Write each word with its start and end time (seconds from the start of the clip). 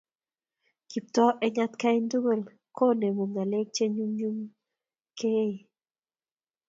Kiptoo 0.89 1.31
eng 1.45 1.57
atkai 1.65 1.97
tugul, 2.11 2.41
koonemu 2.77 3.23
ng'alek 3.31 3.67
che 3.75 3.83
nyumnyumen 3.95 4.47
keguiyo 5.17 5.67